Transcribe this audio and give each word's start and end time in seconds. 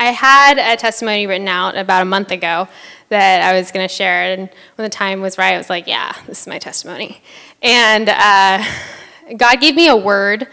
I 0.00 0.12
had 0.12 0.56
a 0.56 0.78
testimony 0.78 1.26
written 1.26 1.46
out 1.46 1.76
about 1.76 2.00
a 2.00 2.06
month 2.06 2.30
ago 2.30 2.68
that 3.10 3.42
I 3.42 3.52
was 3.52 3.70
going 3.70 3.86
to 3.86 3.94
share, 3.94 4.32
and 4.32 4.48
when 4.76 4.84
the 4.84 4.88
time 4.88 5.20
was 5.20 5.36
right, 5.36 5.52
I 5.52 5.58
was 5.58 5.68
like, 5.68 5.86
yeah, 5.86 6.14
this 6.26 6.40
is 6.40 6.46
my 6.46 6.58
testimony. 6.58 7.20
And 7.60 8.08
uh, 8.08 8.64
God 9.36 9.60
gave 9.60 9.74
me 9.74 9.88
a 9.88 9.96
word 9.96 10.48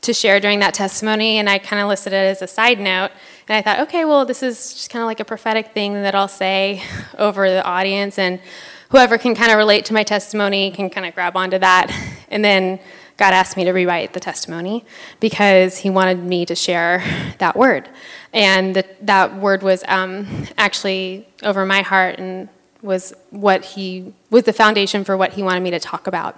to 0.00 0.12
share 0.12 0.40
during 0.40 0.58
that 0.58 0.74
testimony, 0.74 1.38
and 1.38 1.48
I 1.48 1.58
kind 1.58 1.80
of 1.80 1.88
listed 1.88 2.12
it 2.12 2.16
as 2.16 2.42
a 2.42 2.48
side 2.48 2.80
note. 2.80 3.12
And 3.46 3.56
I 3.56 3.62
thought, 3.62 3.78
okay, 3.86 4.04
well, 4.04 4.24
this 4.24 4.42
is 4.42 4.74
just 4.74 4.90
kind 4.90 5.04
of 5.04 5.06
like 5.06 5.20
a 5.20 5.24
prophetic 5.24 5.68
thing 5.68 5.94
that 5.94 6.16
I'll 6.16 6.26
say 6.26 6.82
over 7.18 7.48
the 7.48 7.62
audience, 7.62 8.18
and 8.18 8.40
whoever 8.88 9.18
can 9.18 9.36
kind 9.36 9.52
of 9.52 9.56
relate 9.56 9.84
to 9.84 9.94
my 9.94 10.02
testimony 10.02 10.72
can 10.72 10.90
kind 10.90 11.06
of 11.06 11.14
grab 11.14 11.36
onto 11.36 11.60
that. 11.60 11.96
And 12.28 12.44
then 12.44 12.80
God 13.22 13.34
asked 13.34 13.56
me 13.56 13.62
to 13.62 13.70
rewrite 13.70 14.14
the 14.14 14.18
testimony 14.18 14.84
because 15.20 15.78
He 15.78 15.90
wanted 15.90 16.18
me 16.18 16.44
to 16.44 16.56
share 16.56 17.04
that 17.38 17.54
word. 17.54 17.88
And 18.32 18.74
the, 18.74 18.84
that 19.02 19.36
word 19.36 19.62
was 19.62 19.84
um, 19.86 20.48
actually 20.58 21.28
over 21.44 21.64
my 21.64 21.82
heart 21.82 22.18
and 22.18 22.48
was 22.82 23.14
what 23.30 23.64
He 23.64 24.12
was 24.30 24.42
the 24.42 24.52
foundation 24.52 25.04
for 25.04 25.16
what 25.16 25.34
He 25.34 25.42
wanted 25.44 25.60
me 25.60 25.70
to 25.70 25.78
talk 25.78 26.08
about. 26.08 26.34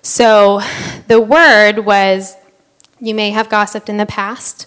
So 0.00 0.62
the 1.08 1.20
word 1.20 1.80
was 1.80 2.36
you 2.98 3.14
may 3.14 3.28
have 3.28 3.50
gossiped 3.50 3.90
in 3.90 3.98
the 3.98 4.06
past 4.06 4.66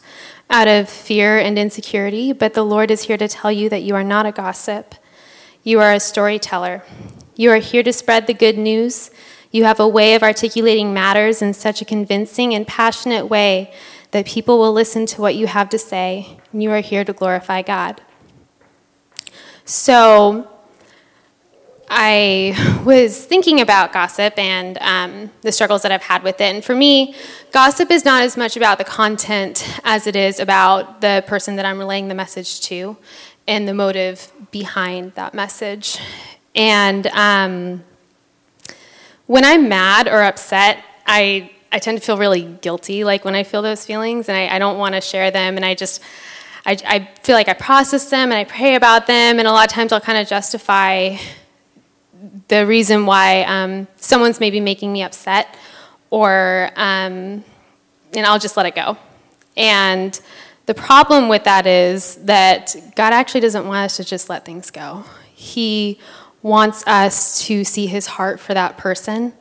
out 0.51 0.67
of 0.67 0.87
fear 0.87 1.39
and 1.39 1.57
insecurity, 1.57 2.33
but 2.33 2.53
the 2.53 2.63
Lord 2.63 2.91
is 2.91 3.05
here 3.05 3.17
to 3.17 3.27
tell 3.27 3.51
you 3.51 3.67
that 3.69 3.81
you 3.81 3.95
are 3.95 4.03
not 4.03 4.27
a 4.27 4.31
gossip. 4.31 4.93
You 5.63 5.79
are 5.79 5.91
a 5.91 5.99
storyteller. 5.99 6.83
You 7.35 7.49
are 7.49 7.57
here 7.57 7.81
to 7.81 7.91
spread 7.91 8.27
the 8.27 8.35
good 8.35 8.59
news 8.59 9.09
you 9.57 9.63
have 9.63 9.79
a 9.79 9.87
way 9.87 10.13
of 10.13 10.21
articulating 10.21 10.93
matters 10.93 11.41
in 11.41 11.51
such 11.51 11.81
a 11.81 11.85
convincing 11.85 12.53
and 12.53 12.67
passionate 12.67 13.25
way 13.25 13.73
that 14.11 14.25
people 14.25 14.59
will 14.59 14.71
listen 14.71 15.07
to 15.07 15.19
what 15.19 15.35
you 15.35 15.47
have 15.47 15.67
to 15.69 15.79
say, 15.79 16.37
and 16.53 16.61
you 16.61 16.71
are 16.71 16.79
here 16.79 17.03
to 17.03 17.11
glorify 17.11 17.63
God. 17.63 17.99
So, 19.65 20.47
I 21.89 22.81
was 22.85 23.25
thinking 23.25 23.59
about 23.61 23.93
gossip 23.93 24.37
and 24.37 24.77
um, 24.79 25.31
the 25.41 25.51
struggles 25.51 25.81
that 25.81 25.91
I've 25.91 26.03
had 26.03 26.21
with 26.21 26.39
it. 26.41 26.53
And 26.53 26.63
for 26.63 26.75
me, 26.75 27.15
gossip 27.51 27.89
is 27.89 28.05
not 28.05 28.23
as 28.23 28.37
much 28.37 28.57
about 28.57 28.77
the 28.77 28.83
content 28.83 29.65
as 29.83 30.05
it 30.05 30.15
is 30.15 30.39
about 30.39 31.01
the 31.01 31.23
person 31.27 31.55
that 31.55 31.65
I'm 31.65 31.79
relaying 31.79 32.09
the 32.09 32.15
message 32.15 32.61
to 32.61 32.97
and 33.47 33.67
the 33.67 33.73
motive 33.73 34.31
behind 34.51 35.13
that 35.15 35.33
message. 35.33 35.97
And 36.53 37.07
um, 37.07 37.83
when 39.27 39.45
I'm 39.45 39.69
mad 39.69 40.07
or 40.07 40.23
upset, 40.23 40.83
I, 41.05 41.51
I 41.71 41.79
tend 41.79 41.99
to 41.99 42.03
feel 42.03 42.17
really 42.17 42.43
guilty, 42.43 43.03
like 43.03 43.23
when 43.23 43.35
I 43.35 43.43
feel 43.43 43.61
those 43.61 43.85
feelings, 43.85 44.29
and 44.29 44.37
I, 44.37 44.55
I 44.55 44.59
don't 44.59 44.77
want 44.77 44.95
to 44.95 45.01
share 45.01 45.31
them, 45.31 45.57
and 45.57 45.65
I 45.65 45.75
just, 45.75 46.01
I, 46.65 46.77
I 46.85 47.09
feel 47.23 47.35
like 47.35 47.49
I 47.49 47.53
process 47.53 48.09
them 48.09 48.31
and 48.31 48.39
I 48.39 48.45
pray 48.45 48.75
about 48.75 49.05
them, 49.05 49.39
and 49.39 49.47
a 49.47 49.51
lot 49.51 49.67
of 49.67 49.73
times 49.73 49.91
I'll 49.91 50.01
kind 50.01 50.17
of 50.17 50.27
justify 50.27 51.17
the 52.47 52.65
reason 52.65 53.05
why 53.05 53.43
um, 53.43 53.87
someone's 53.97 54.39
maybe 54.39 54.59
making 54.59 54.91
me 54.91 55.03
upset, 55.03 55.55
or, 56.09 56.71
um, 56.75 57.43
and 58.13 58.25
I'll 58.25 58.39
just 58.39 58.55
let 58.55 58.65
it 58.65 58.75
go. 58.75 58.97
And 59.57 60.19
the 60.67 60.73
problem 60.73 61.27
with 61.27 61.43
that 61.43 61.67
is 61.67 62.15
that 62.23 62.75
God 62.95 63.11
actually 63.13 63.41
doesn't 63.41 63.67
want 63.67 63.85
us 63.85 63.97
to 63.97 64.03
just 64.03 64.29
let 64.29 64.45
things 64.45 64.71
go. 64.71 65.03
He 65.33 65.99
wants 66.47 66.85
us 66.87 67.45
to 67.45 67.63
see 67.63 67.87
his 67.87 68.07
heart 68.07 68.39
for 68.39 68.53
that 68.53 68.77
person. 68.77 69.33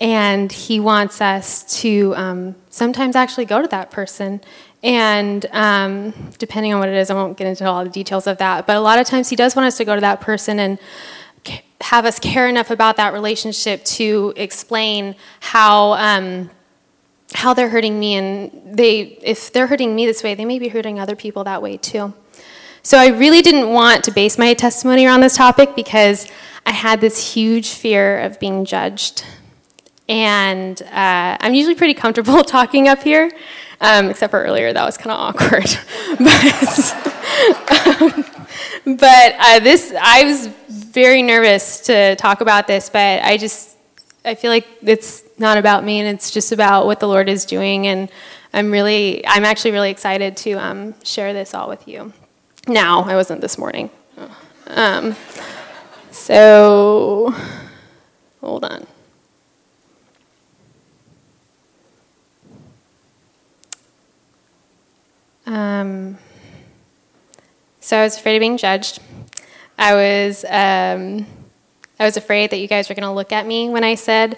And 0.00 0.50
he 0.50 0.80
wants 0.80 1.20
us 1.20 1.80
to 1.82 2.14
um, 2.16 2.54
sometimes 2.70 3.16
actually 3.16 3.44
go 3.44 3.60
to 3.60 3.68
that 3.68 3.90
person. 3.90 4.40
And 4.82 5.44
um, 5.50 6.12
depending 6.38 6.72
on 6.72 6.80
what 6.80 6.88
it 6.88 6.94
is, 6.94 7.10
I 7.10 7.14
won't 7.14 7.36
get 7.36 7.46
into 7.48 7.66
all 7.66 7.84
the 7.84 7.90
details 7.90 8.26
of 8.26 8.38
that. 8.38 8.66
But 8.66 8.76
a 8.76 8.80
lot 8.80 8.98
of 8.98 9.06
times 9.06 9.28
he 9.28 9.36
does 9.36 9.54
want 9.54 9.66
us 9.66 9.76
to 9.78 9.84
go 9.84 9.94
to 9.94 10.00
that 10.00 10.20
person 10.20 10.58
and 10.58 10.78
have 11.80 12.04
us 12.04 12.18
care 12.18 12.48
enough 12.48 12.70
about 12.70 12.96
that 12.96 13.12
relationship 13.12 13.84
to 13.84 14.32
explain 14.36 15.14
how. 15.40 15.92
Um, 15.92 16.50
how 17.34 17.52
they're 17.52 17.68
hurting 17.68 18.00
me 18.00 18.14
and 18.14 18.78
they 18.78 19.00
if 19.00 19.52
they're 19.52 19.66
hurting 19.66 19.94
me 19.94 20.06
this 20.06 20.22
way 20.22 20.34
they 20.34 20.46
may 20.46 20.58
be 20.58 20.68
hurting 20.68 20.98
other 20.98 21.14
people 21.14 21.44
that 21.44 21.60
way 21.60 21.76
too 21.76 22.14
so 22.88 22.96
I 22.96 23.08
really 23.08 23.42
didn't 23.42 23.68
want 23.68 24.04
to 24.04 24.10
base 24.10 24.38
my 24.38 24.54
testimony 24.54 25.04
around 25.04 25.20
this 25.20 25.36
topic 25.36 25.76
because 25.76 26.26
I 26.64 26.72
had 26.72 27.02
this 27.02 27.34
huge 27.34 27.68
fear 27.68 28.20
of 28.20 28.40
being 28.40 28.64
judged. 28.64 29.26
And 30.08 30.80
uh, 30.80 31.36
I'm 31.38 31.52
usually 31.52 31.74
pretty 31.74 31.92
comfortable 31.92 32.42
talking 32.56 32.88
up 32.88 33.02
here, 33.02 33.30
um, 33.82 34.08
except 34.08 34.30
for 34.30 34.42
earlier, 34.42 34.72
that 34.72 34.82
was 34.86 34.96
kind 34.96 35.10
of 35.10 35.18
awkward. 35.18 35.66
but 36.18 38.00
um, 38.00 38.24
but 38.96 39.34
uh, 39.38 39.58
this, 39.58 39.92
I 40.00 40.24
was 40.24 40.46
very 40.70 41.20
nervous 41.20 41.80
to 41.88 42.16
talk 42.16 42.40
about 42.40 42.66
this, 42.66 42.88
but 42.88 43.22
I 43.22 43.36
just, 43.36 43.76
I 44.24 44.34
feel 44.34 44.50
like 44.50 44.66
it's 44.80 45.24
not 45.38 45.58
about 45.58 45.84
me 45.84 46.00
and 46.00 46.08
it's 46.08 46.30
just 46.30 46.52
about 46.52 46.86
what 46.86 47.00
the 47.00 47.06
Lord 47.06 47.28
is 47.28 47.44
doing. 47.44 47.86
And 47.86 48.10
I'm 48.54 48.70
really, 48.70 49.26
I'm 49.26 49.44
actually 49.44 49.72
really 49.72 49.90
excited 49.90 50.38
to 50.38 50.52
um, 50.52 50.94
share 51.04 51.34
this 51.34 51.52
all 51.52 51.68
with 51.68 51.86
you. 51.86 52.14
Now, 52.68 53.02
I 53.04 53.14
wasn't 53.14 53.40
this 53.40 53.56
morning. 53.56 53.88
Um, 54.66 55.16
so, 56.10 57.34
hold 58.42 58.64
on. 58.64 58.86
Um, 65.46 66.18
so 67.80 67.96
I 67.96 68.02
was 68.02 68.18
afraid 68.18 68.36
of 68.36 68.40
being 68.40 68.58
judged. 68.58 69.00
I 69.78 69.94
was 69.94 70.44
um, 70.44 71.26
I 71.98 72.04
was 72.04 72.18
afraid 72.18 72.50
that 72.50 72.58
you 72.58 72.68
guys 72.68 72.90
were 72.90 72.94
going 72.94 73.04
to 73.04 73.12
look 73.12 73.32
at 73.32 73.46
me 73.46 73.70
when 73.70 73.82
I 73.82 73.94
said 73.94 74.36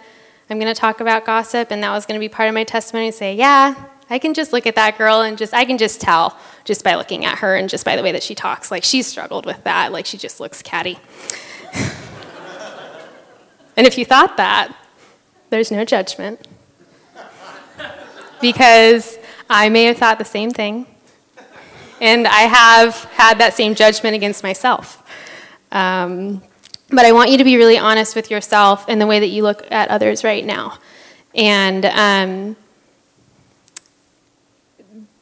I'm 0.49 0.61
going 0.61 0.73
to 0.73 0.81
talk 0.81 1.01
about 1.01 1.25
gossip, 1.25 1.73
and 1.73 1.83
that 1.83 1.91
was 1.91 2.07
going 2.07 2.19
to 2.19 2.25
be 2.25 2.29
part 2.29 2.49
of 2.49 2.55
my 2.55 2.63
testimony. 2.63 3.07
And 3.07 3.15
say, 3.15 3.35
yeah, 3.35 3.75
I 4.11 4.19
can 4.19 4.35
just 4.35 4.53
look 4.53 4.67
at 4.67 4.75
that 4.75 4.99
girl 4.99 5.21
and 5.21 5.39
just, 5.39 5.55
I 5.55 5.65
can 5.65 5.79
just 5.79 6.01
tell 6.01 6.37
just 6.65 6.83
by 6.83 6.97
looking 6.97 7.25
at 7.25 7.39
her 7.39 7.55
and 7.55 7.69
just 7.69 7.85
by 7.85 7.95
the 7.95 8.03
way 8.03 8.11
that 8.11 8.25
she 8.25 8.35
talks. 8.35 8.71
Like, 8.71 8.83
she's 8.83 9.07
struggled 9.07 9.47
with 9.47 9.63
that. 9.63 9.93
Like, 9.93 10.05
she 10.05 10.19
just 10.19 10.41
looks 10.41 10.63
catty. 10.63 10.99
and 13.77 13.87
if 13.87 13.97
you 13.97 14.05
thought 14.05 14.37
that, 14.37 14.75
there's 15.51 15.71
no 15.71 15.85
judgment. 15.85 16.49
Because 18.41 19.17
I 19.49 19.69
may 19.69 19.85
have 19.85 19.99
thought 19.99 20.19
the 20.19 20.25
same 20.25 20.51
thing. 20.51 20.87
And 22.01 22.27
I 22.27 22.43
have 22.43 23.05
had 23.05 23.39
that 23.39 23.55
same 23.55 23.77
judgment 23.77 24.17
against 24.17 24.43
myself. 24.43 25.03
Um, 25.71 26.43
but 26.89 27.07
I 27.07 27.13
want 27.13 27.31
you 27.31 27.39
to 27.39 27.45
be 27.45 27.57
really 27.57 27.79
honest 27.79 28.17
with 28.17 28.31
yourself 28.31 28.89
in 28.89 28.99
the 28.99 29.07
way 29.07 29.21
that 29.21 29.29
you 29.29 29.45
look 29.45 29.71
at 29.71 29.89
others 29.89 30.25
right 30.25 30.45
now. 30.45 30.79
And 31.33 31.85
um, 31.85 32.57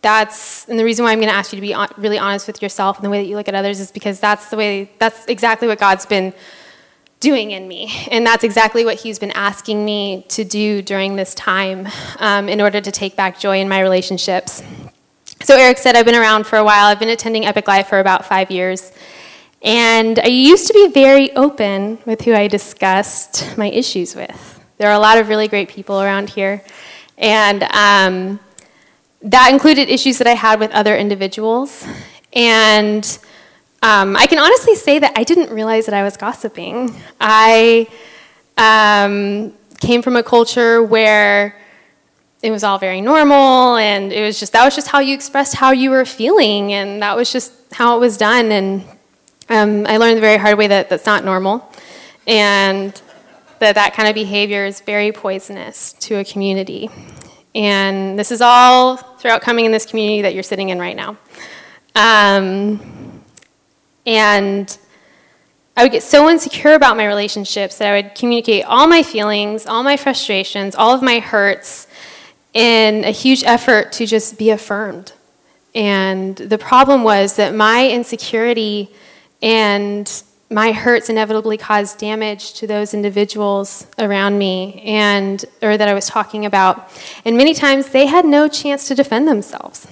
that's 0.00 0.68
and 0.68 0.78
the 0.78 0.84
reason 0.84 1.04
why 1.04 1.12
i'm 1.12 1.18
going 1.18 1.28
to 1.28 1.34
ask 1.34 1.52
you 1.52 1.56
to 1.56 1.60
be 1.60 1.74
really 2.00 2.18
honest 2.18 2.46
with 2.46 2.62
yourself 2.62 2.96
and 2.96 3.04
the 3.04 3.10
way 3.10 3.20
that 3.20 3.28
you 3.28 3.36
look 3.36 3.48
at 3.48 3.54
others 3.54 3.80
is 3.80 3.90
because 3.90 4.20
that's 4.20 4.48
the 4.50 4.56
way 4.56 4.90
that's 4.98 5.26
exactly 5.26 5.66
what 5.66 5.78
god's 5.78 6.06
been 6.06 6.32
doing 7.20 7.50
in 7.50 7.66
me. 7.66 7.92
And 8.10 8.26
that's 8.26 8.44
exactly 8.44 8.84
what 8.84 8.96
he's 9.00 9.18
been 9.18 9.32
asking 9.32 9.84
me 9.84 10.24
to 10.28 10.44
do 10.44 10.82
during 10.82 11.16
this 11.16 11.34
time 11.34 11.88
um, 12.18 12.48
in 12.48 12.60
order 12.60 12.80
to 12.80 12.90
take 12.90 13.16
back 13.16 13.38
joy 13.38 13.60
in 13.60 13.68
my 13.68 13.80
relationships. 13.80 14.62
So 15.42 15.56
eric 15.56 15.78
said 15.78 15.94
i've 15.94 16.04
been 16.04 16.16
around 16.16 16.46
for 16.46 16.56
a 16.56 16.64
while. 16.64 16.86
I've 16.86 16.98
been 16.98 17.08
attending 17.08 17.46
epic 17.46 17.68
life 17.68 17.88
for 17.88 18.00
about 18.00 18.26
five 18.26 18.50
years. 18.50 18.92
And 19.62 20.18
i 20.18 20.26
used 20.26 20.66
to 20.68 20.74
be 20.74 20.88
very 20.88 21.32
open 21.32 21.98
with 22.06 22.22
who 22.22 22.34
i 22.34 22.46
discussed 22.48 23.56
my 23.56 23.66
issues 23.66 24.14
with. 24.14 24.60
There 24.78 24.88
are 24.88 24.94
a 24.94 24.98
lot 24.98 25.18
of 25.18 25.28
really 25.28 25.48
great 25.48 25.68
people 25.68 26.00
around 26.00 26.30
here. 26.30 26.62
And 27.16 27.64
um, 27.64 28.40
that 29.22 29.52
included 29.52 29.88
issues 29.88 30.18
that 30.18 30.26
I 30.26 30.34
had 30.34 30.60
with 30.60 30.70
other 30.72 30.96
individuals. 30.96 31.86
And 32.32 33.04
um, 33.82 34.16
I 34.16 34.26
can 34.26 34.38
honestly 34.38 34.74
say 34.74 34.98
that 34.98 35.12
I 35.16 35.24
didn't 35.24 35.50
realize 35.50 35.86
that 35.86 35.94
I 35.94 36.02
was 36.02 36.16
gossiping. 36.16 36.94
I 37.20 37.88
um, 38.56 39.52
came 39.80 40.02
from 40.02 40.16
a 40.16 40.22
culture 40.22 40.82
where 40.82 41.56
it 42.42 42.50
was 42.50 42.62
all 42.62 42.78
very 42.78 43.00
normal, 43.00 43.76
and 43.76 44.12
it 44.12 44.22
was 44.22 44.38
just 44.38 44.52
that 44.52 44.64
was 44.64 44.74
just 44.74 44.88
how 44.88 45.00
you 45.00 45.14
expressed 45.14 45.54
how 45.56 45.72
you 45.72 45.90
were 45.90 46.04
feeling, 46.04 46.72
and 46.72 47.02
that 47.02 47.16
was 47.16 47.32
just 47.32 47.52
how 47.72 47.96
it 47.96 48.00
was 48.00 48.16
done. 48.16 48.52
And 48.52 48.84
um, 49.48 49.86
I 49.86 49.96
learned 49.96 50.16
the 50.16 50.20
very 50.20 50.36
hard 50.36 50.56
way 50.56 50.68
that 50.68 50.88
that's 50.88 51.06
not 51.06 51.24
normal, 51.24 51.68
and 52.26 53.00
that 53.58 53.74
that 53.74 53.94
kind 53.94 54.08
of 54.08 54.14
behavior 54.14 54.66
is 54.66 54.80
very 54.80 55.10
poisonous 55.10 55.94
to 55.94 56.16
a 56.16 56.24
community. 56.24 56.90
And 57.54 58.18
this 58.18 58.30
is 58.30 58.40
all 58.40 58.96
throughout 58.96 59.42
coming 59.42 59.64
in 59.64 59.72
this 59.72 59.86
community 59.86 60.22
that 60.22 60.34
you're 60.34 60.42
sitting 60.42 60.68
in 60.68 60.78
right 60.78 60.96
now. 60.96 61.16
Um, 61.94 63.22
and 64.06 64.78
I 65.76 65.82
would 65.82 65.92
get 65.92 66.02
so 66.02 66.28
insecure 66.28 66.74
about 66.74 66.96
my 66.96 67.06
relationships 67.06 67.78
that 67.78 67.92
I 67.92 68.02
would 68.02 68.14
communicate 68.14 68.64
all 68.64 68.86
my 68.86 69.02
feelings, 69.02 69.66
all 69.66 69.82
my 69.82 69.96
frustrations, 69.96 70.74
all 70.74 70.94
of 70.94 71.02
my 71.02 71.20
hurts 71.20 71.86
in 72.52 73.04
a 73.04 73.10
huge 73.10 73.44
effort 73.44 73.92
to 73.92 74.06
just 74.06 74.38
be 74.38 74.50
affirmed. 74.50 75.12
And 75.74 76.36
the 76.36 76.58
problem 76.58 77.04
was 77.04 77.36
that 77.36 77.54
my 77.54 77.88
insecurity 77.88 78.90
and 79.40 80.22
my 80.50 80.72
hurts 80.72 81.10
inevitably 81.10 81.58
caused 81.58 81.98
damage 81.98 82.54
to 82.54 82.66
those 82.66 82.94
individuals 82.94 83.86
around 83.98 84.38
me 84.38 84.80
and 84.82 85.44
or 85.60 85.76
that 85.76 85.88
I 85.88 85.94
was 85.94 86.06
talking 86.06 86.46
about. 86.46 86.90
And 87.24 87.36
many 87.36 87.52
times 87.52 87.88
they 87.90 88.06
had 88.06 88.24
no 88.24 88.48
chance 88.48 88.88
to 88.88 88.94
defend 88.94 89.28
themselves. 89.28 89.86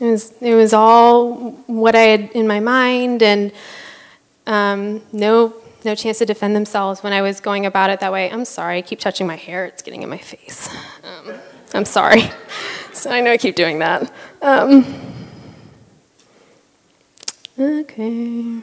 It 0.00 0.06
was, 0.06 0.32
it 0.40 0.54
was 0.54 0.72
all 0.72 1.50
what 1.66 1.94
I 1.94 2.02
had 2.02 2.30
in 2.30 2.46
my 2.46 2.60
mind 2.60 3.22
and 3.22 3.52
um, 4.46 5.02
no, 5.12 5.54
no 5.84 5.94
chance 5.94 6.18
to 6.18 6.26
defend 6.26 6.54
themselves 6.54 7.02
when 7.02 7.12
I 7.12 7.20
was 7.20 7.40
going 7.40 7.66
about 7.66 7.90
it 7.90 8.00
that 8.00 8.12
way. 8.12 8.30
I'm 8.30 8.44
sorry, 8.44 8.78
I 8.78 8.82
keep 8.82 9.00
touching 9.00 9.26
my 9.26 9.36
hair, 9.36 9.66
it's 9.66 9.82
getting 9.82 10.02
in 10.02 10.08
my 10.08 10.18
face. 10.18 10.68
Um, 11.04 11.34
I'm 11.74 11.84
sorry. 11.84 12.22
So 12.92 13.08
I 13.08 13.20
know 13.20 13.30
I 13.30 13.38
keep 13.38 13.54
doing 13.54 13.78
that. 13.78 14.12
Um, 14.42 14.84
okay. 17.58 18.60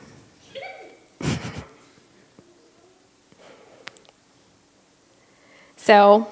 So 5.87 6.27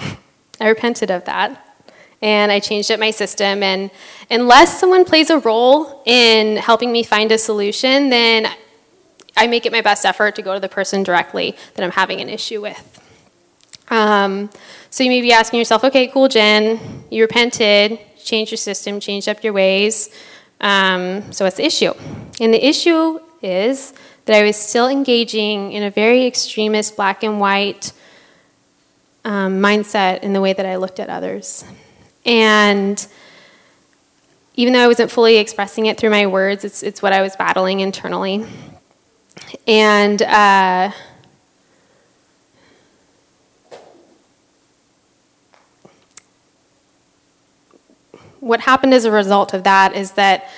I 0.60 0.68
repented 0.68 1.12
of 1.12 1.24
that 1.26 1.62
and 2.20 2.50
I 2.50 2.58
changed 2.58 2.90
up 2.90 2.98
my 2.98 3.12
system. 3.12 3.62
And 3.62 3.88
unless 4.28 4.80
someone 4.80 5.04
plays 5.04 5.30
a 5.30 5.38
role 5.38 6.02
in 6.04 6.56
helping 6.56 6.90
me 6.90 7.04
find 7.04 7.30
a 7.30 7.38
solution, 7.38 8.10
then 8.10 8.48
I 9.36 9.46
make 9.46 9.64
it 9.64 9.70
my 9.70 9.80
best 9.80 10.04
effort 10.04 10.34
to 10.34 10.42
go 10.42 10.54
to 10.54 10.58
the 10.60 10.68
person 10.68 11.04
directly 11.04 11.54
that 11.74 11.84
I'm 11.84 11.92
having 11.92 12.20
an 12.20 12.28
issue 12.28 12.60
with. 12.60 13.00
Um, 13.90 14.50
so 14.90 15.04
you 15.04 15.10
may 15.10 15.20
be 15.20 15.32
asking 15.32 15.60
yourself, 15.60 15.84
okay, 15.84 16.08
cool, 16.08 16.26
Jen, 16.26 17.04
you 17.12 17.22
repented, 17.22 18.00
changed 18.24 18.50
your 18.50 18.58
system, 18.58 18.98
changed 18.98 19.28
up 19.28 19.44
your 19.44 19.52
ways. 19.52 20.10
Um, 20.60 21.32
so 21.32 21.44
what's 21.44 21.58
the 21.58 21.66
issue? 21.66 21.92
And 22.40 22.52
the 22.52 22.66
issue 22.66 23.20
is 23.40 23.94
that 24.24 24.34
I 24.34 24.42
was 24.42 24.56
still 24.56 24.88
engaging 24.88 25.70
in 25.70 25.84
a 25.84 25.90
very 25.92 26.26
extremist 26.26 26.96
black 26.96 27.22
and 27.22 27.38
white 27.38 27.92
um, 29.26 29.60
mindset 29.60 30.20
in 30.20 30.32
the 30.32 30.40
way 30.40 30.52
that 30.52 30.64
I 30.64 30.76
looked 30.76 31.00
at 31.00 31.10
others. 31.10 31.64
And 32.24 33.04
even 34.54 34.72
though 34.72 34.80
I 34.80 34.86
wasn't 34.86 35.10
fully 35.10 35.36
expressing 35.36 35.86
it 35.86 35.98
through 35.98 36.10
my 36.10 36.28
words, 36.28 36.64
it's, 36.64 36.82
it's 36.84 37.02
what 37.02 37.12
I 37.12 37.22
was 37.22 37.34
battling 37.34 37.80
internally. 37.80 38.46
And 39.66 40.22
uh, 40.22 40.92
what 48.38 48.60
happened 48.60 48.94
as 48.94 49.04
a 49.04 49.10
result 49.10 49.54
of 49.54 49.64
that 49.64 49.96
is 49.96 50.12
that 50.12 50.48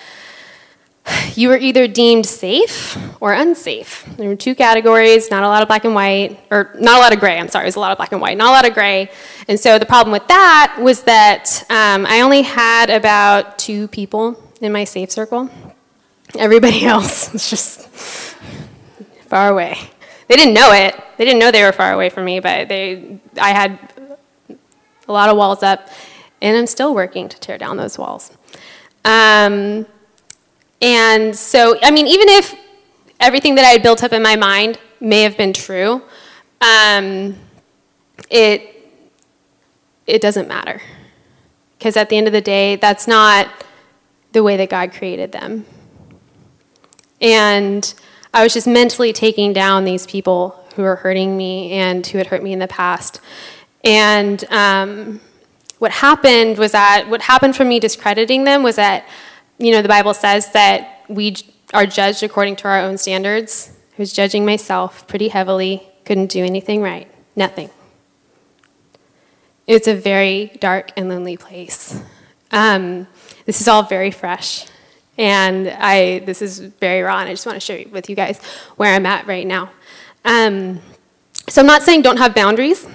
you 1.35 1.49
were 1.49 1.57
either 1.57 1.87
deemed 1.89 2.27
safe 2.27 2.97
or 3.21 3.33
unsafe. 3.33 4.05
There 4.17 4.29
were 4.29 4.37
two 4.37 4.55
categories, 4.55 5.31
not 5.31 5.43
a 5.43 5.49
lot 5.49 5.63
of 5.63 5.69
black 5.69 5.85
and 5.85 5.95
white, 5.95 6.39
or 6.51 6.75
not 6.79 6.99
a 6.99 7.01
lot 7.01 7.13
of 7.13 7.21
gray, 7.21 7.39
I'm 7.39 7.49
sorry, 7.49 7.65
it 7.65 7.69
was 7.69 7.77
a 7.77 7.81
lot 7.81 7.93
of 7.93 7.99
black 7.99 8.13
and 8.13 8.21
white, 8.21 8.37
not 8.37 8.49
a 8.49 8.53
lot 8.53 8.69
of 8.69 8.75
gray. 8.75 9.11
And 9.49 9.59
so 9.59 9.79
the 9.79 9.87
problem 9.87 10.13
with 10.13 10.27
that 10.29 10.79
was 10.81 11.03
that 11.03 11.65
um, 11.71 12.07
I 12.07 12.21
only 12.21 12.43
had 12.43 12.91
about 12.91 13.59
two 13.59 13.89
people 13.89 14.43
in 14.61 14.73
my 14.73 14.85
safe 14.85 15.11
circle. 15.11 15.51
Everybody 16.39 16.85
else 16.85 17.33
was 17.33 17.49
just 17.49 17.89
far 19.27 19.49
away. 19.49 19.79
They 20.29 20.37
didn't 20.37 20.55
know 20.55 20.73
it. 20.73 20.95
They 21.17 21.25
didn't 21.25 21.41
know 21.41 21.51
they 21.51 21.63
were 21.63 21.73
far 21.73 21.93
away 21.93 22.11
from 22.11 22.25
me, 22.27 22.41
but 22.41 22.69
they, 22.69 23.19
I 23.41 23.51
had 23.51 23.79
a 25.09 25.13
lot 25.13 25.31
of 25.31 25.37
walls 25.37 25.63
up, 25.63 25.89
and 26.43 26.57
I'm 26.57 26.67
still 26.67 26.95
working 26.95 27.29
to 27.31 27.41
tear 27.41 27.57
down 27.57 27.79
those 27.79 27.99
walls. 27.99 28.31
Um, 29.05 29.87
and 30.81 31.37
so, 31.37 31.79
I 31.83 31.91
mean, 31.91 32.07
even 32.07 32.29
if 32.29 32.55
everything 33.21 33.57
that 33.57 33.65
I 33.65 33.69
had 33.69 33.83
built 33.83 34.03
up 34.03 34.13
in 34.13 34.23
my 34.23 34.37
mind 34.37 34.79
may 35.01 35.23
have 35.23 35.37
been 35.37 35.53
true, 35.53 36.03
um, 36.61 37.37
it 38.31 38.75
it 40.07 40.23
doesn't 40.23 40.49
matter 40.49 40.81
because 41.79 41.97
at 41.97 42.09
the 42.09 42.17
end 42.17 42.27
of 42.27 42.33
the 42.33 42.41
day, 42.41 42.77
that's 42.77 43.07
not 43.07 43.49
the 44.33 44.43
way 44.43 44.57
that 44.57 44.71
God 44.71 44.93
created 44.93 45.33
them. 45.33 45.65
And 47.21 47.93
I 48.33 48.43
was 48.43 48.53
just 48.53 48.67
mentally 48.67 49.13
taking 49.13 49.53
down 49.53 49.85
these 49.85 50.07
people 50.07 50.65
who 50.75 50.83
were 50.83 50.97
hurting 50.97 51.37
me 51.37 51.73
and 51.73 52.07
who 52.07 52.19
had 52.19 52.29
hurt 52.29 52.43
me 52.43 52.53
in 52.53 52.59
the 52.59 52.69
past. 52.69 53.21
And 53.85 54.45
um, 54.51 55.21
what 55.79 55.93
happened 55.93 56.59
was 56.59 56.73
that 56.73 57.09
what 57.09 57.23
happened 57.23 57.57
from 57.57 57.69
me 57.69 57.81
discrediting 57.81 58.45
them 58.45 58.63
was 58.63 58.77
that 58.77 59.07
you 59.59 59.73
know, 59.73 59.83
the 59.83 59.89
Bible 59.89 60.15
says 60.15 60.53
that 60.53 61.03
we 61.09 61.37
are 61.75 61.87
judged 61.87 62.23
according 62.23 62.57
to 62.57 62.69
our 62.69 62.81
own 62.81 62.97
standards. 62.97 63.73
I 63.93 63.97
was 63.99 64.13
judging 64.13 64.47
myself 64.47 65.07
pretty 65.07 65.29
heavily, 65.29 65.89
couldn't 66.05 66.31
do 66.31 66.45
anything 66.45 66.81
right, 66.81 67.11
nothing. 67.35 67.71
It's 69.67 69.89
a 69.89 69.95
very 69.95 70.57
dark 70.61 70.93
and 70.97 71.09
lonely 71.09 71.37
place. 71.37 72.01
Um, 72.51 73.07
this 73.45 73.61
is 73.61 73.69
all 73.69 73.83
very 73.83 74.11
fresh, 74.11 74.67
and 75.19 75.69
I 75.69 76.21
this 76.21 76.41
is 76.41 76.59
very 76.59 77.03
raw, 77.03 77.19
and 77.19 77.29
I 77.29 77.33
just 77.33 77.45
want 77.45 77.57
to 77.57 77.61
share 77.61 77.87
with 77.89 78.09
you 78.09 78.17
guys 78.17 78.41
where 78.77 78.95
I'm 78.95 79.05
at 79.05 79.27
right 79.27 79.47
now. 79.47 79.71
Um, 80.25 80.81
so 81.49 81.61
I'm 81.61 81.67
not 81.67 81.83
saying 81.83 82.03
don't 82.03 82.17
have 82.19 82.35
boundaries. 82.35 82.87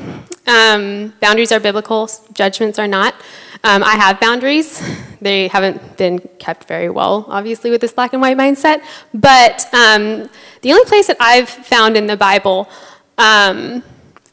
Um, 0.48 1.14
boundaries 1.20 1.52
are 1.52 1.60
biblical, 1.60 2.10
judgments 2.34 2.80
are 2.80 2.88
not. 2.88 3.16
Um, 3.66 3.82
I 3.82 3.96
have 3.96 4.20
boundaries. 4.20 4.82
They 5.22 5.48
haven't 5.48 5.96
been 5.96 6.20
kept 6.38 6.68
very 6.68 6.90
well, 6.90 7.26
obviously, 7.30 7.72
with 7.72 7.80
this 7.80 7.94
black 7.94 8.12
and 8.12 8.22
white 8.22 8.38
mindset. 8.38 8.84
But 9.14 9.74
um, 9.74 10.30
the 10.62 10.74
only 10.74 10.84
place 10.86 11.08
that 11.08 11.16
I've 11.20 11.48
found 11.48 11.96
in 11.96 12.06
the 12.06 12.18
Bible 12.18 12.70
um, 13.18 13.82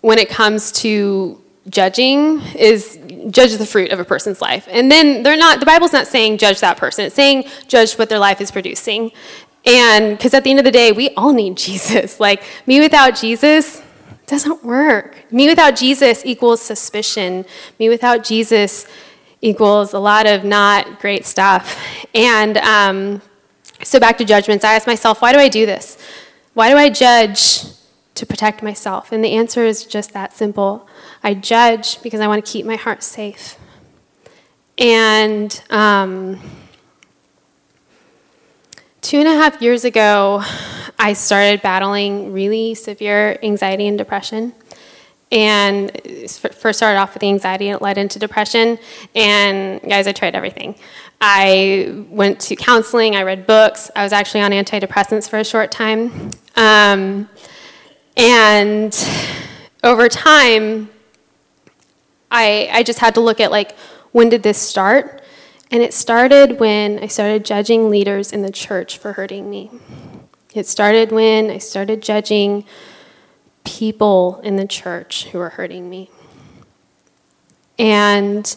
when 0.00 0.18
it 0.18 0.28
comes 0.28 0.72
to 0.72 1.40
judging 1.68 2.40
is 2.56 2.98
judge 3.30 3.56
the 3.56 3.66
fruit 3.66 3.92
of 3.92 4.00
a 4.00 4.04
person's 4.04 4.40
life. 4.40 4.66
And 4.68 4.90
then 4.90 5.22
they're 5.22 5.36
not, 5.36 5.60
the 5.60 5.66
Bible's 5.66 5.92
not 5.92 6.08
saying 6.08 6.38
judge 6.38 6.58
that 6.60 6.76
person, 6.76 7.04
it's 7.04 7.14
saying 7.14 7.44
judge 7.68 7.94
what 7.94 8.08
their 8.08 8.18
life 8.18 8.40
is 8.40 8.50
producing. 8.50 9.12
And 9.64 10.16
because 10.16 10.34
at 10.34 10.42
the 10.42 10.50
end 10.50 10.58
of 10.58 10.64
the 10.64 10.72
day, 10.72 10.90
we 10.90 11.10
all 11.10 11.32
need 11.32 11.56
Jesus. 11.68 12.18
Like, 12.18 12.42
me 12.66 12.80
without 12.80 13.14
Jesus, 13.14 13.80
doesn't 14.26 14.64
work. 14.64 15.30
Me 15.32 15.48
without 15.48 15.76
Jesus 15.76 16.24
equals 16.24 16.60
suspicion. 16.60 17.44
Me 17.78 17.88
without 17.88 18.24
Jesus 18.24 18.86
equals 19.40 19.94
a 19.94 19.98
lot 19.98 20.26
of 20.26 20.44
not 20.44 21.00
great 21.00 21.24
stuff. 21.24 21.78
And 22.14 22.56
um, 22.58 23.22
so 23.82 23.98
back 23.98 24.18
to 24.18 24.24
judgments, 24.24 24.64
I 24.64 24.74
ask 24.74 24.86
myself, 24.86 25.22
why 25.22 25.32
do 25.32 25.38
I 25.38 25.48
do 25.48 25.66
this? 25.66 25.96
Why 26.54 26.70
do 26.70 26.76
I 26.76 26.90
judge 26.90 27.62
to 28.14 28.26
protect 28.26 28.62
myself? 28.62 29.12
And 29.12 29.24
the 29.24 29.32
answer 29.32 29.64
is 29.64 29.84
just 29.86 30.12
that 30.12 30.32
simple. 30.34 30.86
I 31.22 31.34
judge 31.34 32.02
because 32.02 32.20
I 32.20 32.26
want 32.26 32.44
to 32.44 32.50
keep 32.50 32.66
my 32.66 32.76
heart 32.76 33.02
safe. 33.02 33.56
And 34.76 35.62
um, 35.70 36.40
two 39.00 39.18
and 39.18 39.28
a 39.28 39.34
half 39.34 39.60
years 39.62 39.84
ago, 39.84 40.42
I 40.98 41.14
started 41.14 41.62
battling 41.62 42.32
really 42.32 42.74
severe 42.74 43.38
anxiety 43.42 43.86
and 43.86 43.96
depression 43.96 44.54
and 45.32 45.92
first 46.36 46.78
started 46.78 46.98
off 46.98 47.14
with 47.14 47.20
the 47.20 47.28
anxiety 47.28 47.68
and 47.68 47.76
it 47.76 47.82
led 47.82 47.98
into 47.98 48.18
depression. 48.18 48.78
And 49.14 49.80
guys 49.82 50.06
i 50.06 50.12
tried 50.12 50.34
everything. 50.34 50.74
I 51.20 52.04
went 52.08 52.40
to 52.40 52.56
counseling 52.56 53.14
i 53.14 53.22
read 53.22 53.46
books. 53.46 53.90
I 53.94 54.02
was 54.02 54.12
actually 54.12 54.40
on 54.40 54.50
antidepressants 54.50 55.28
for 55.28 55.38
a 55.38 55.44
short 55.44 55.70
time. 55.70 56.32
Um, 56.56 57.28
and 58.16 58.96
over 59.84 60.08
time 60.08 60.90
I, 62.30 62.68
I 62.72 62.82
just 62.82 62.98
had 62.98 63.14
to 63.14 63.20
look 63.20 63.40
at 63.40 63.50
like 63.50 63.76
when 64.12 64.28
did 64.28 64.42
this 64.42 64.58
start? 64.58 65.22
And 65.70 65.82
it 65.82 65.94
started 65.94 66.58
when 66.58 66.98
i 66.98 67.06
started 67.06 67.44
judging 67.44 67.88
leaders 67.88 68.32
in 68.32 68.42
the 68.42 68.50
church 68.50 68.98
for 68.98 69.12
hurting 69.12 69.48
me. 69.48 69.70
It 70.52 70.66
started 70.66 71.12
when 71.12 71.50
i 71.50 71.58
started 71.58 72.02
judging 72.02 72.64
people 73.80 74.38
in 74.44 74.56
the 74.56 74.66
church 74.66 75.24
who 75.28 75.40
are 75.40 75.48
hurting 75.48 75.88
me. 75.88 76.10
And 77.78 78.54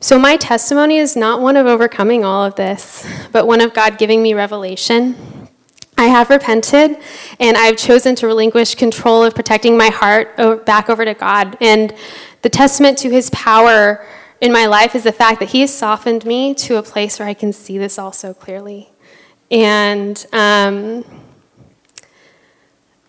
so 0.00 0.18
my 0.18 0.36
testimony 0.36 0.96
is 0.96 1.14
not 1.14 1.40
one 1.40 1.56
of 1.56 1.68
overcoming 1.68 2.24
all 2.24 2.44
of 2.44 2.56
this, 2.56 3.06
but 3.30 3.46
one 3.46 3.60
of 3.60 3.72
God 3.72 3.98
giving 3.98 4.20
me 4.24 4.34
revelation. 4.34 5.14
I 5.96 6.06
have 6.06 6.28
repented 6.28 6.96
and 7.38 7.56
I've 7.56 7.76
chosen 7.76 8.16
to 8.16 8.26
relinquish 8.26 8.74
control 8.74 9.22
of 9.22 9.32
protecting 9.32 9.78
my 9.78 9.90
heart 9.90 10.36
back 10.66 10.90
over 10.90 11.04
to 11.04 11.14
God. 11.14 11.56
And 11.60 11.94
the 12.42 12.50
testament 12.50 12.98
to 12.98 13.10
his 13.10 13.30
power 13.30 14.04
in 14.40 14.52
my 14.52 14.66
life 14.66 14.96
is 14.96 15.04
the 15.04 15.12
fact 15.12 15.38
that 15.38 15.50
he 15.50 15.60
has 15.60 15.72
softened 15.72 16.24
me 16.24 16.52
to 16.54 16.78
a 16.78 16.82
place 16.82 17.20
where 17.20 17.28
I 17.28 17.34
can 17.34 17.52
see 17.52 17.78
this 17.78 17.96
all 17.96 18.10
so 18.10 18.34
clearly. 18.34 18.90
And 19.52 20.26
um, 20.32 21.04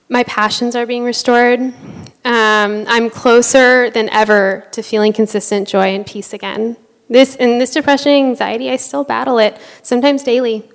my 0.09 0.23
passions 0.23 0.75
are 0.75 0.85
being 0.85 1.03
restored. 1.03 1.59
Um, 1.59 2.85
I'm 2.87 3.09
closer 3.09 3.89
than 3.89 4.09
ever 4.09 4.65
to 4.71 4.81
feeling 4.81 5.13
consistent 5.13 5.67
joy 5.67 5.95
and 5.95 6.05
peace 6.05 6.33
again. 6.33 6.77
This 7.09 7.35
and 7.37 7.61
this 7.61 7.71
depression 7.71 8.11
and 8.11 8.29
anxiety, 8.29 8.69
I 8.69 8.75
still 8.77 9.03
battle 9.03 9.37
it, 9.37 9.59
sometimes 9.81 10.23
daily. 10.23 10.69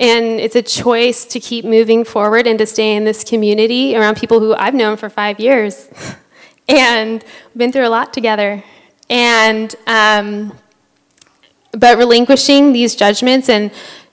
And 0.00 0.40
it's 0.40 0.56
a 0.56 0.62
choice 0.62 1.24
to 1.26 1.38
keep 1.38 1.64
moving 1.64 2.04
forward 2.04 2.46
and 2.46 2.58
to 2.58 2.66
stay 2.66 2.96
in 2.96 3.04
this 3.04 3.22
community 3.22 3.96
around 3.96 4.16
people 4.16 4.40
who 4.40 4.54
I've 4.54 4.74
known 4.74 4.96
for 4.96 5.08
five 5.08 5.38
years. 5.38 5.88
and 6.68 7.24
been 7.56 7.70
through 7.70 7.86
a 7.86 7.90
lot 7.90 8.12
together. 8.12 8.64
And, 9.08 9.74
um, 9.86 10.58
but 11.72 11.98
relinquishing 11.98 12.72
these 12.72 12.96
judgments 12.96 13.48
and 13.48 13.70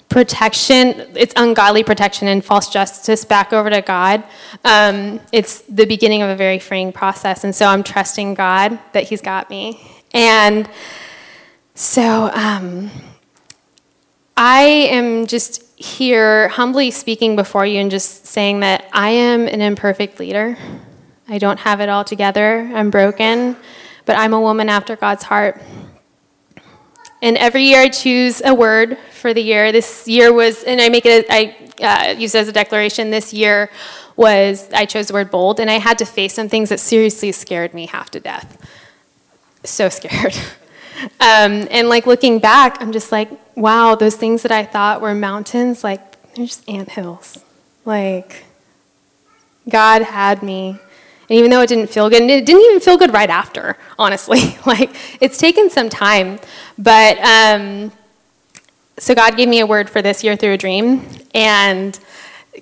protection, 0.10 1.08
it's 1.16 1.34
ungodly 1.36 1.84
protection 1.84 2.28
and 2.28 2.44
false 2.44 2.70
justice 2.70 3.24
back 3.24 3.54
over 3.54 3.70
to 3.70 3.82
God. 3.82 4.24
Um, 4.66 5.20
it's 5.32 5.62
the 5.62 5.86
beginning 5.86 6.24
of 6.24 6.30
a 6.30 6.36
very 6.36 6.60
freeing 6.60 6.92
process. 6.92 7.44
And 7.44 7.56
so 7.56 7.68
I'm 7.68 7.84
trusting 7.84 8.34
God 8.34 8.78
that 8.94 9.04
He's 9.04 9.22
got 9.22 9.50
me. 9.50 9.80
And 10.12 10.68
so 11.76 12.32
um, 12.34 12.90
I 14.36 14.62
am 14.62 15.28
just 15.28 15.64
here 15.80 16.50
humbly 16.50 16.92
speaking 16.92 17.36
before 17.36 17.66
you 17.66 17.80
and 17.80 17.92
just 17.92 18.26
saying 18.26 18.62
that 18.62 18.90
I 18.92 19.12
am 19.12 19.48
an 19.48 19.62
imperfect 19.62 20.20
leader. 20.20 20.58
I 21.28 21.38
don't 21.38 21.60
have 21.60 21.80
it 21.80 21.88
all 21.88 22.04
together. 22.04 22.70
I'm 22.74 22.90
broken, 22.90 23.56
but 24.06 24.18
I'm 24.18 24.34
a 24.34 24.42
woman 24.42 24.68
after 24.68 24.96
God's 24.96 25.24
heart. 25.24 25.62
And 27.22 27.38
every 27.38 27.64
year 27.64 27.82
I 27.82 27.90
choose 27.90 28.42
a 28.44 28.54
word 28.54 28.98
for 29.12 29.34
the 29.34 29.42
year. 29.42 29.72
This 29.72 30.08
year 30.08 30.32
was, 30.32 30.64
and 30.64 30.80
I 30.80 30.90
make 30.90 31.06
it, 31.06 31.26
I 31.30 31.56
uh, 31.82 32.18
use 32.18 32.34
it 32.36 32.40
as 32.40 32.48
a 32.48 32.54
declaration. 32.54 33.10
This 33.10 33.34
year 33.34 33.70
was, 34.16 34.70
I 34.74 34.86
chose 34.86 35.08
the 35.08 35.14
word 35.14 35.30
bold, 35.30 35.60
and 35.60 35.70
I 35.70 35.80
had 35.80 35.98
to 36.00 36.06
face 36.06 36.34
some 36.34 36.50
things 36.50 36.70
that 36.70 36.80
seriously 36.80 37.32
scared 37.32 37.74
me 37.74 37.88
half 37.88 38.10
to 38.12 38.20
death. 38.20 38.58
So 39.64 39.90
scared. 39.90 40.36
Um, 41.22 41.66
and 41.72 41.88
like 41.88 42.06
looking 42.06 42.40
back, 42.40 42.82
I'm 42.82 42.92
just 42.92 43.10
like, 43.10 43.30
wow, 43.56 43.96
those 43.96 44.18
things 44.18 44.42
that 44.42 44.52
I 44.52 44.66
thought 44.66 45.00
were 45.00 45.16
mountains, 45.16 45.82
like 45.82 46.22
they're 46.34 46.46
just 46.46 46.68
ant 46.68 46.90
hills. 46.90 47.44
Like 47.86 48.44
God 49.70 50.02
had 50.02 50.44
me. 50.44 50.78
And 51.30 51.38
even 51.38 51.52
though 51.52 51.62
it 51.62 51.68
didn't 51.68 51.90
feel 51.90 52.10
good, 52.10 52.22
and 52.22 52.32
it 52.32 52.46
didn't 52.46 52.64
even 52.64 52.80
feel 52.80 52.98
good 52.98 53.14
right 53.14 53.30
after, 53.30 53.78
honestly. 54.00 54.58
like 54.66 54.96
it's 55.22 55.38
taken 55.38 55.70
some 55.70 55.90
time. 55.90 56.40
But 56.78 57.18
um, 57.20 57.92
so 58.98 59.16
God 59.16 59.38
gave 59.38 59.48
me 59.48 59.60
a 59.60 59.66
word 59.66 59.90
for 59.90 60.02
this 60.02 60.24
year 60.24 60.36
through 60.36 60.54
a 60.54 60.58
dream. 60.58 61.08
And 61.34 61.98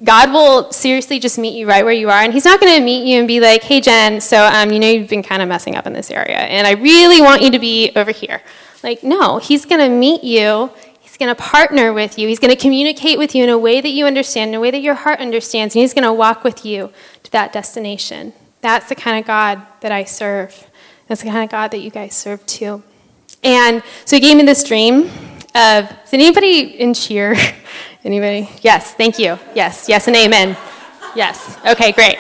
God 0.04 0.32
will 0.32 0.72
seriously 0.72 1.20
just 1.20 1.38
meet 1.38 1.58
you 1.58 1.68
right 1.68 1.84
where 1.84 1.94
you 1.94 2.10
are. 2.10 2.22
And 2.22 2.34
He's 2.34 2.46
not 2.46 2.60
going 2.60 2.78
to 2.78 2.84
meet 2.84 3.06
you 3.06 3.20
and 3.20 3.28
be 3.28 3.40
like, 3.40 3.64
hey, 3.64 3.82
Jen, 3.82 4.22
so 4.22 4.46
um, 4.46 4.72
you 4.72 4.80
know 4.80 4.90
you've 4.90 5.10
been 5.10 5.24
kind 5.24 5.42
of 5.42 5.48
messing 5.48 5.76
up 5.76 5.88
in 5.88 5.94
this 5.94 6.12
area, 6.12 6.38
and 6.38 6.68
I 6.68 6.72
really 6.72 7.22
want 7.22 7.42
you 7.42 7.52
to 7.52 7.60
be 7.60 7.92
over 7.96 8.12
here. 8.12 8.42
Like, 8.84 9.04
no, 9.04 9.40
He's 9.40 9.66
going 9.66 9.82
to 9.82 9.90
meet 9.90 10.24
you. 10.24 10.72
He's 11.02 11.18
going 11.18 11.34
to 11.34 11.42
partner 11.42 11.94
with 11.94 12.20
you. 12.20 12.28
He's 12.28 12.40
going 12.40 12.56
to 12.56 12.62
communicate 12.62 13.18
with 13.18 13.34
you 13.34 13.44
in 13.44 13.50
a 13.50 13.58
way 13.58 13.82
that 13.82 13.90
you 13.90 14.06
understand, 14.06 14.50
in 14.50 14.56
a 14.56 14.60
way 14.60 14.72
that 14.72 14.82
your 14.82 14.96
heart 14.96 15.20
understands, 15.20 15.76
and 15.76 15.82
He's 15.82 15.94
going 15.94 16.04
to 16.04 16.14
walk 16.14 16.44
with 16.44 16.66
you 16.66 16.92
to 17.24 17.32
that 17.32 17.52
destination. 17.54 18.34
That's 18.68 18.90
the 18.90 18.96
kind 18.96 19.18
of 19.18 19.26
God 19.26 19.66
that 19.80 19.94
I 19.94 20.04
serve. 20.04 20.70
That's 21.08 21.24
the 21.24 21.30
kind 21.30 21.42
of 21.42 21.50
God 21.50 21.72
that 21.72 21.78
you 21.78 21.90
guys 21.90 22.14
serve 22.14 22.46
too. 22.46 22.84
And 23.42 23.82
so 24.04 24.18
He 24.18 24.20
gave 24.20 24.36
me 24.36 24.44
this 24.44 24.62
dream 24.62 25.10
of, 25.56 25.90
is 26.04 26.14
anybody 26.14 26.78
in 26.78 26.94
cheer? 26.94 27.34
Anybody? 28.04 28.50
Yes, 28.64 28.94
thank 28.94 29.20
you. 29.20 29.40
Yes, 29.56 29.88
yes, 29.88 30.08
and 30.08 30.18
amen. 30.18 30.58
Yes. 31.16 31.58
Okay, 31.66 31.94
great. 31.94 32.18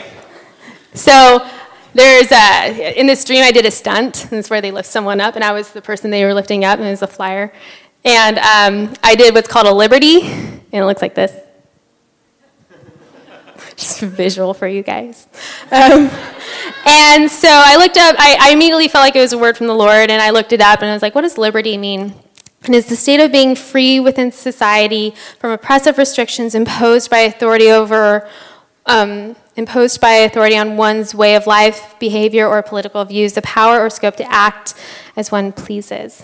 So 0.93 1.45
there's 1.93 2.31
a, 2.31 2.97
in 2.97 3.07
this 3.07 3.25
dream 3.25 3.43
I 3.43 3.51
did 3.51 3.65
a 3.65 3.71
stunt. 3.71 4.27
This 4.29 4.45
is 4.45 4.49
where 4.49 4.61
they 4.61 4.71
lift 4.71 4.87
someone 4.87 5.19
up, 5.19 5.35
and 5.35 5.43
I 5.43 5.51
was 5.51 5.71
the 5.71 5.81
person 5.81 6.11
they 6.11 6.23
were 6.23 6.33
lifting 6.33 6.63
up, 6.63 6.79
and 6.79 6.87
it 6.87 6.91
was 6.91 7.01
a 7.01 7.07
flyer. 7.07 7.51
And 8.05 8.37
um, 8.37 8.93
I 9.03 9.15
did 9.15 9.33
what's 9.35 9.49
called 9.49 9.67
a 9.67 9.73
liberty, 9.73 10.21
and 10.21 10.61
it 10.71 10.85
looks 10.85 11.01
like 11.01 11.13
this. 11.13 11.33
Just 13.77 13.99
visual 14.01 14.53
for 14.53 14.67
you 14.67 14.83
guys. 14.83 15.27
Um, 15.71 16.09
and 16.85 17.31
so 17.31 17.47
I 17.49 17.77
looked 17.77 17.97
up, 17.97 18.15
I, 18.19 18.37
I 18.39 18.51
immediately 18.51 18.87
felt 18.87 19.03
like 19.03 19.15
it 19.15 19.21
was 19.21 19.33
a 19.33 19.37
word 19.37 19.57
from 19.57 19.67
the 19.67 19.75
Lord, 19.75 20.09
and 20.09 20.21
I 20.21 20.31
looked 20.31 20.51
it 20.51 20.61
up, 20.61 20.81
and 20.81 20.89
I 20.89 20.93
was 20.93 21.01
like, 21.01 21.15
what 21.15 21.21
does 21.21 21.37
liberty 21.37 21.77
mean? 21.77 22.13
and 22.63 22.75
is 22.75 22.87
the 22.87 22.95
state 22.95 23.19
of 23.19 23.31
being 23.31 23.55
free 23.55 23.99
within 23.99 24.31
society 24.31 25.13
from 25.39 25.51
oppressive 25.51 25.97
restrictions 25.97 26.55
imposed 26.55 27.09
by 27.09 27.19
authority 27.19 27.71
over 27.71 28.27
um, 28.87 29.35
imposed 29.55 29.99
by 29.99 30.11
authority 30.11 30.57
on 30.57 30.77
one's 30.77 31.13
way 31.13 31.35
of 31.35 31.45
life, 31.45 31.95
behavior, 31.99 32.47
or 32.47 32.61
political 32.61 33.03
views, 33.03 33.33
the 33.33 33.41
power 33.41 33.81
or 33.81 33.89
scope 33.89 34.15
to 34.15 34.31
act 34.31 34.73
as 35.15 35.31
one 35.31 35.51
pleases. 35.51 36.23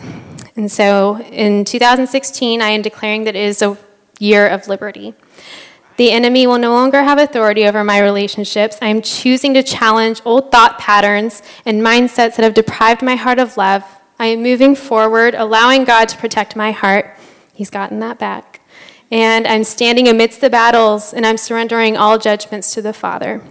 And 0.56 0.72
so 0.72 1.20
in 1.20 1.66
2016, 1.66 2.62
I 2.62 2.70
am 2.70 2.82
declaring 2.82 3.26
that 3.26 3.36
it 3.36 3.44
is 3.44 3.62
a 3.62 3.78
year 4.20 4.48
of 4.48 4.68
liberty. 4.68 5.14
The 5.98 6.12
enemy 6.12 6.48
will 6.48 6.58
no 6.58 6.72
longer 6.72 7.04
have 7.04 7.20
authority 7.20 7.66
over 7.66 7.84
my 7.84 8.00
relationships. 8.00 8.78
I 8.82 8.88
am 8.88 9.02
choosing 9.02 9.54
to 9.54 9.64
challenge 9.64 10.22
old 10.26 10.52
thought 10.52 10.80
patterns 10.80 11.44
and 11.66 11.82
mindsets 11.82 12.36
that 12.36 12.40
have 12.40 12.54
deprived 12.54 13.02
my 13.02 13.16
heart 13.16 13.40
of 13.40 13.58
love 13.58 13.84
I 14.20 14.28
am 14.28 14.44
moving 14.44 14.76
forward, 14.76 15.36
allowing 15.36 15.84
God 15.84 16.08
to 16.10 16.18
protect 16.18 16.56
my 16.56 16.72
heart. 16.72 17.18
He's 17.54 17.70
gotten 17.70 18.00
that 18.00 18.20
back. 18.20 18.62
And 19.12 19.46
I'm 19.46 19.64
standing 19.64 20.08
amidst 20.08 20.42
the 20.42 20.50
battles, 20.50 21.14
and 21.14 21.26
I'm 21.26 21.38
surrendering 21.38 21.98
all 21.98 22.18
judgments 22.18 22.74
to 22.74 22.82
the 22.82 22.94
Father 22.94 23.42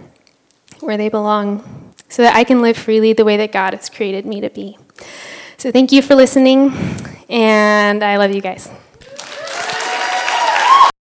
where 0.79 0.97
they 0.97 1.09
belong 1.09 1.93
so 2.09 2.21
that 2.23 2.35
I 2.35 2.43
can 2.43 2.61
live 2.61 2.75
freely 2.75 3.13
the 3.13 3.25
way 3.25 3.37
that 3.37 3.51
God 3.51 3.73
has 3.73 3.89
created 3.89 4.25
me 4.25 4.41
to 4.41 4.49
be. 4.49 4.77
So 5.57 5.71
thank 5.71 5.91
you 5.91 6.01
for 6.01 6.15
listening, 6.15 6.73
and 7.29 8.03
I 8.03 8.17
love 8.17 8.33
you 8.33 8.41
guys. 8.41 8.69